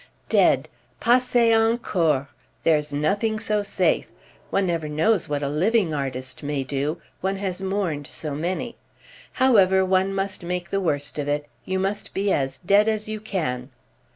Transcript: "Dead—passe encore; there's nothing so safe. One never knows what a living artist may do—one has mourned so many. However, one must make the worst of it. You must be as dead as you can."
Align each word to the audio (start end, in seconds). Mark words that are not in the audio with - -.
"Dead—passe 0.29 1.53
encore; 1.53 2.27
there's 2.63 2.91
nothing 2.91 3.37
so 3.37 3.61
safe. 3.61 4.11
One 4.49 4.65
never 4.65 4.89
knows 4.89 5.29
what 5.29 5.43
a 5.43 5.47
living 5.47 5.93
artist 5.93 6.41
may 6.41 6.63
do—one 6.63 7.35
has 7.35 7.61
mourned 7.61 8.07
so 8.07 8.33
many. 8.33 8.77
However, 9.33 9.85
one 9.85 10.11
must 10.15 10.41
make 10.43 10.71
the 10.71 10.81
worst 10.81 11.19
of 11.19 11.27
it. 11.27 11.45
You 11.65 11.77
must 11.77 12.15
be 12.15 12.33
as 12.33 12.57
dead 12.57 12.87
as 12.89 13.07
you 13.07 13.19
can." 13.19 13.69